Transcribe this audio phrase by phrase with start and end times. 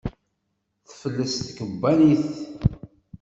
[0.87, 2.27] Tefles tkebbanit.